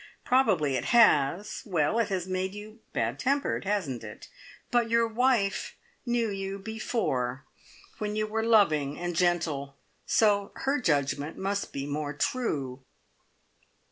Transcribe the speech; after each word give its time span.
Probably 0.25 0.77
it 0.77 0.85
has 0.85 1.61
well, 1.63 1.99
it 1.99 2.09
has 2.09 2.25
made 2.27 2.55
you 2.55 2.79
bad 2.91 3.19
tempered, 3.19 3.65
hasn't 3.65 4.03
it? 4.03 4.29
But 4.71 4.89
your 4.89 5.07
wife 5.07 5.75
knew 6.07 6.27
you 6.31 6.57
before, 6.57 7.45
when 7.99 8.15
you 8.15 8.25
were 8.25 8.41
loving 8.41 8.97
and 8.97 9.15
gentle, 9.15 9.77
so 10.07 10.53
her 10.55 10.81
judgment 10.81 11.37
must 11.37 11.71
be 11.71 11.85
more 11.85 12.13
true." 12.17 12.81